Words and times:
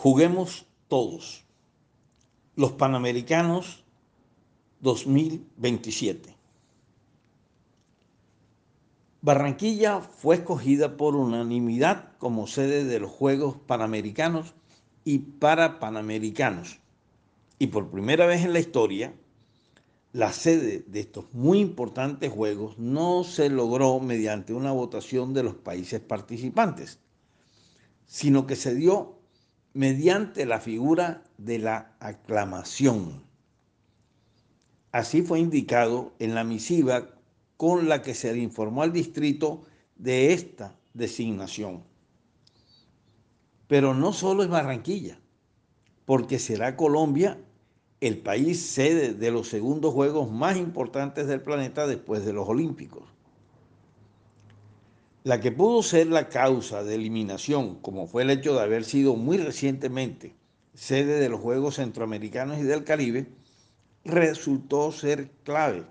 Juguemos 0.00 0.64
todos. 0.86 1.44
Los 2.54 2.70
Panamericanos 2.70 3.82
2027. 4.78 6.36
Barranquilla 9.22 10.00
fue 10.00 10.36
escogida 10.36 10.96
por 10.96 11.16
unanimidad 11.16 12.16
como 12.18 12.46
sede 12.46 12.84
de 12.84 13.00
los 13.00 13.10
Juegos 13.10 13.56
Panamericanos 13.66 14.54
y 15.02 15.18
para 15.18 15.80
Panamericanos. 15.80 16.78
Y 17.58 17.66
por 17.66 17.90
primera 17.90 18.26
vez 18.26 18.44
en 18.44 18.52
la 18.52 18.60
historia, 18.60 19.12
la 20.12 20.32
sede 20.32 20.84
de 20.86 21.00
estos 21.00 21.24
muy 21.34 21.58
importantes 21.58 22.30
Juegos 22.30 22.78
no 22.78 23.24
se 23.24 23.50
logró 23.50 23.98
mediante 23.98 24.54
una 24.54 24.70
votación 24.70 25.34
de 25.34 25.42
los 25.42 25.56
países 25.56 25.98
participantes, 25.98 27.00
sino 28.06 28.46
que 28.46 28.54
se 28.54 28.76
dio 28.76 29.17
mediante 29.74 30.46
la 30.46 30.60
figura 30.60 31.22
de 31.36 31.58
la 31.58 31.96
aclamación. 32.00 33.22
Así 34.92 35.22
fue 35.22 35.40
indicado 35.40 36.12
en 36.18 36.34
la 36.34 36.44
misiva 36.44 37.10
con 37.56 37.88
la 37.88 38.02
que 38.02 38.14
se 38.14 38.32
le 38.32 38.40
informó 38.40 38.82
al 38.82 38.92
distrito 38.92 39.62
de 39.96 40.32
esta 40.32 40.74
designación. 40.94 41.82
Pero 43.66 43.94
no 43.94 44.12
solo 44.12 44.42
es 44.42 44.48
Barranquilla, 44.48 45.20
porque 46.06 46.38
será 46.38 46.76
Colombia 46.76 47.38
el 48.00 48.18
país 48.18 48.64
sede 48.64 49.12
de 49.12 49.30
los 49.30 49.48
segundos 49.48 49.92
Juegos 49.92 50.30
más 50.30 50.56
importantes 50.56 51.26
del 51.26 51.42
planeta 51.42 51.86
después 51.86 52.24
de 52.24 52.32
los 52.32 52.48
Olímpicos. 52.48 53.02
La 55.24 55.40
que 55.40 55.50
pudo 55.52 55.82
ser 55.82 56.06
la 56.06 56.28
causa 56.28 56.84
de 56.84 56.94
eliminación, 56.94 57.80
como 57.80 58.06
fue 58.06 58.22
el 58.22 58.30
hecho 58.30 58.54
de 58.54 58.62
haber 58.62 58.84
sido 58.84 59.16
muy 59.16 59.36
recientemente 59.36 60.36
sede 60.74 61.18
de 61.18 61.28
los 61.28 61.40
Juegos 61.40 61.76
Centroamericanos 61.76 62.58
y 62.58 62.62
del 62.62 62.84
Caribe, 62.84 63.26
resultó 64.04 64.92
ser 64.92 65.30
clave 65.42 65.84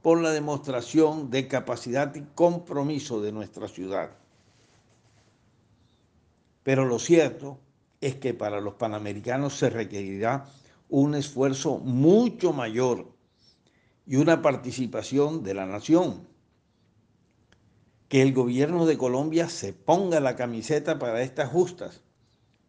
por 0.00 0.20
la 0.22 0.30
demostración 0.30 1.30
de 1.30 1.48
capacidad 1.48 2.14
y 2.14 2.22
compromiso 2.34 3.20
de 3.20 3.32
nuestra 3.32 3.66
ciudad. 3.66 4.12
Pero 6.62 6.84
lo 6.86 6.98
cierto 6.98 7.58
es 8.00 8.14
que 8.14 8.32
para 8.32 8.60
los 8.60 8.74
panamericanos 8.74 9.58
se 9.58 9.70
requerirá 9.70 10.46
un 10.88 11.14
esfuerzo 11.14 11.78
mucho 11.78 12.52
mayor 12.52 13.12
y 14.06 14.16
una 14.16 14.40
participación 14.40 15.42
de 15.42 15.54
la 15.54 15.66
nación. 15.66 16.29
Que 18.10 18.22
el 18.22 18.34
gobierno 18.34 18.86
de 18.86 18.98
Colombia 18.98 19.48
se 19.48 19.72
ponga 19.72 20.18
la 20.18 20.34
camiseta 20.34 20.98
para 20.98 21.22
estas 21.22 21.48
justas, 21.48 22.02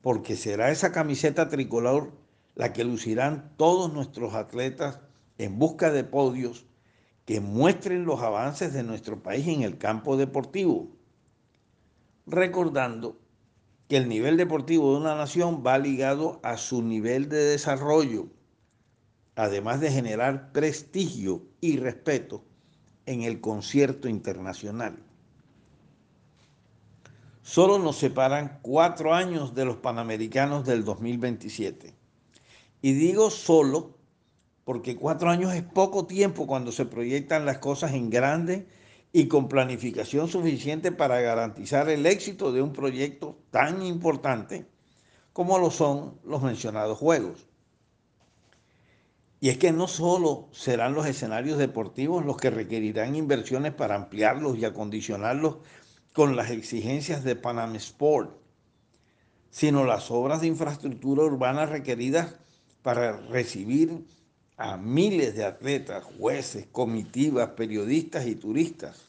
porque 0.00 0.34
será 0.34 0.70
esa 0.70 0.92
camiseta 0.92 1.50
tricolor 1.50 2.12
la 2.54 2.72
que 2.72 2.84
lucirán 2.84 3.52
todos 3.58 3.92
nuestros 3.92 4.32
atletas 4.32 5.00
en 5.36 5.58
busca 5.58 5.92
de 5.92 6.04
podios 6.04 6.64
que 7.26 7.40
muestren 7.40 8.06
los 8.06 8.22
avances 8.22 8.72
de 8.72 8.82
nuestro 8.82 9.22
país 9.22 9.46
en 9.46 9.60
el 9.60 9.76
campo 9.76 10.16
deportivo, 10.16 10.96
recordando 12.24 13.20
que 13.88 13.98
el 13.98 14.08
nivel 14.08 14.38
deportivo 14.38 14.92
de 14.92 15.00
una 15.00 15.16
nación 15.16 15.62
va 15.62 15.76
ligado 15.76 16.40
a 16.44 16.56
su 16.56 16.82
nivel 16.82 17.28
de 17.28 17.44
desarrollo, 17.44 18.28
además 19.34 19.82
de 19.82 19.90
generar 19.90 20.50
prestigio 20.52 21.42
y 21.60 21.76
respeto 21.76 22.42
en 23.04 23.20
el 23.20 23.42
concierto 23.42 24.08
internacional. 24.08 25.02
Solo 27.46 27.78
nos 27.78 27.98
separan 27.98 28.58
cuatro 28.60 29.14
años 29.14 29.54
de 29.54 29.64
los 29.64 29.76
Panamericanos 29.76 30.66
del 30.66 30.84
2027. 30.84 31.94
Y 32.82 32.92
digo 32.94 33.30
solo 33.30 33.94
porque 34.64 34.96
cuatro 34.96 35.30
años 35.30 35.54
es 35.54 35.62
poco 35.62 36.06
tiempo 36.06 36.48
cuando 36.48 36.72
se 36.72 36.86
proyectan 36.86 37.46
las 37.46 37.58
cosas 37.58 37.92
en 37.92 38.10
grande 38.10 38.66
y 39.12 39.28
con 39.28 39.46
planificación 39.46 40.26
suficiente 40.26 40.90
para 40.90 41.20
garantizar 41.20 41.88
el 41.88 42.06
éxito 42.06 42.50
de 42.50 42.62
un 42.62 42.72
proyecto 42.72 43.38
tan 43.52 43.80
importante 43.80 44.66
como 45.32 45.60
lo 45.60 45.70
son 45.70 46.18
los 46.24 46.42
mencionados 46.42 46.98
juegos. 46.98 47.46
Y 49.38 49.50
es 49.50 49.58
que 49.58 49.70
no 49.70 49.86
solo 49.86 50.48
serán 50.50 50.94
los 50.94 51.06
escenarios 51.06 51.58
deportivos 51.58 52.24
los 52.24 52.38
que 52.38 52.50
requerirán 52.50 53.14
inversiones 53.14 53.72
para 53.72 53.94
ampliarlos 53.94 54.58
y 54.58 54.64
acondicionarlos 54.64 55.58
con 56.16 56.34
las 56.34 56.50
exigencias 56.50 57.24
de 57.24 57.36
Panam 57.36 57.76
Sport, 57.76 58.30
sino 59.50 59.84
las 59.84 60.10
obras 60.10 60.40
de 60.40 60.46
infraestructura 60.46 61.24
urbana 61.24 61.66
requeridas 61.66 62.36
para 62.80 63.18
recibir 63.18 64.02
a 64.56 64.78
miles 64.78 65.36
de 65.36 65.44
atletas, 65.44 66.04
jueces, 66.18 66.68
comitivas, 66.72 67.50
periodistas 67.50 68.26
y 68.26 68.34
turistas. 68.34 69.02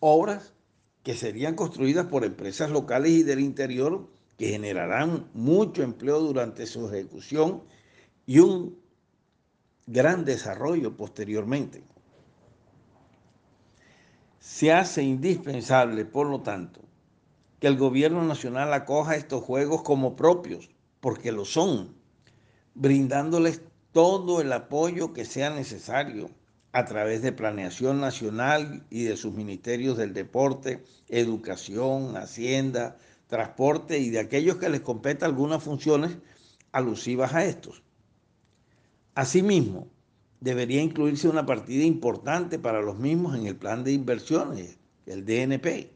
Obras 0.00 0.54
que 1.02 1.14
serían 1.14 1.54
construidas 1.54 2.06
por 2.06 2.24
empresas 2.24 2.70
locales 2.70 3.12
y 3.12 3.22
del 3.22 3.40
interior 3.40 4.08
que 4.38 4.48
generarán 4.48 5.28
mucho 5.34 5.82
empleo 5.82 6.20
durante 6.20 6.64
su 6.64 6.88
ejecución 6.88 7.62
y 8.24 8.38
un 8.38 8.78
gran 9.86 10.24
desarrollo 10.24 10.96
posteriormente. 10.96 11.82
Se 14.48 14.72
hace 14.72 15.02
indispensable, 15.02 16.04
por 16.04 16.28
lo 16.28 16.40
tanto, 16.40 16.80
que 17.58 17.66
el 17.66 17.76
gobierno 17.76 18.22
nacional 18.22 18.72
acoja 18.72 19.16
estos 19.16 19.42
juegos 19.42 19.82
como 19.82 20.14
propios, 20.14 20.70
porque 21.00 21.32
lo 21.32 21.44
son, 21.44 21.96
brindándoles 22.72 23.62
todo 23.90 24.40
el 24.40 24.52
apoyo 24.52 25.12
que 25.12 25.24
sea 25.24 25.50
necesario 25.50 26.30
a 26.70 26.84
través 26.84 27.22
de 27.22 27.32
planeación 27.32 28.00
nacional 28.00 28.86
y 28.88 29.02
de 29.02 29.16
sus 29.16 29.34
ministerios 29.34 29.98
del 29.98 30.14
deporte, 30.14 30.84
educación, 31.08 32.16
hacienda, 32.16 32.98
transporte 33.26 33.98
y 33.98 34.10
de 34.10 34.20
aquellos 34.20 34.58
que 34.58 34.68
les 34.68 34.80
competa 34.80 35.26
algunas 35.26 35.60
funciones 35.60 36.18
alusivas 36.70 37.34
a 37.34 37.44
estos. 37.44 37.82
Asimismo, 39.16 39.88
debería 40.40 40.82
incluirse 40.82 41.28
una 41.28 41.46
partida 41.46 41.84
importante 41.84 42.58
para 42.58 42.82
los 42.82 42.98
mismos 42.98 43.36
en 43.36 43.46
el 43.46 43.56
plan 43.56 43.84
de 43.84 43.92
inversiones, 43.92 44.78
el 45.06 45.24
DNP, 45.24 45.90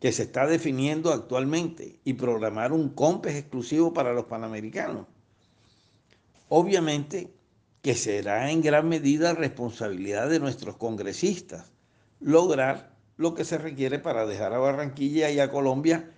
que 0.00 0.12
se 0.12 0.22
está 0.22 0.46
definiendo 0.46 1.12
actualmente, 1.12 2.00
y 2.04 2.14
programar 2.14 2.72
un 2.72 2.90
COMPES 2.90 3.36
exclusivo 3.36 3.92
para 3.92 4.12
los 4.12 4.24
panamericanos 4.24 5.06
Obviamente 6.52 7.32
que 7.80 7.94
será 7.94 8.50
en 8.50 8.60
gran 8.60 8.88
medida 8.88 9.34
responsabilidad 9.34 10.28
de 10.28 10.40
nuestros 10.40 10.76
congresistas 10.76 11.72
lograr 12.18 12.96
lo 13.16 13.34
que 13.34 13.44
se 13.44 13.56
requiere 13.56 14.00
para 14.00 14.26
dejar 14.26 14.52
a 14.52 14.58
Barranquilla 14.58 15.30
y 15.30 15.38
a 15.38 15.48
Colombia 15.48 16.10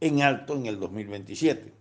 en 0.00 0.22
alto 0.22 0.54
en 0.54 0.66
el 0.66 0.78
2027. 0.78 1.74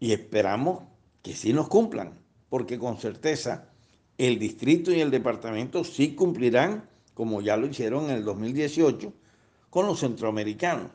Y 0.00 0.12
esperamos 0.12 0.84
que 1.22 1.34
sí 1.34 1.52
nos 1.52 1.68
cumplan, 1.68 2.18
porque 2.48 2.78
con 2.78 2.98
certeza 2.98 3.68
el 4.18 4.38
distrito 4.38 4.92
y 4.92 5.00
el 5.00 5.10
departamento 5.10 5.84
sí 5.84 6.14
cumplirán, 6.14 6.88
como 7.14 7.40
ya 7.40 7.56
lo 7.56 7.66
hicieron 7.66 8.04
en 8.06 8.16
el 8.16 8.24
2018, 8.24 9.12
con 9.70 9.86
los 9.86 10.00
centroamericanos. 10.00 10.90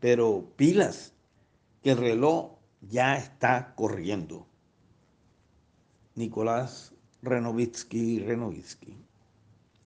Pero 0.00 0.52
pilas, 0.56 1.12
que 1.82 1.90
el 1.90 1.98
reloj 1.98 2.52
ya 2.80 3.16
está 3.16 3.74
corriendo. 3.74 4.46
Nicolás 6.14 6.92
Renovitsky 7.22 8.20
Renovitsky. 8.20 9.07